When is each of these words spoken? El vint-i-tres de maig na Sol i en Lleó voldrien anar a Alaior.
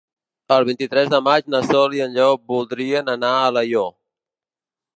El 0.53 0.63
vint-i-tres 0.69 1.11
de 1.13 1.19
maig 1.27 1.51
na 1.55 1.59
Sol 1.67 1.93
i 1.97 2.01
en 2.05 2.15
Lleó 2.15 2.31
voldrien 2.55 3.13
anar 3.17 3.31
a 3.35 3.45
Alaior. 3.51 3.93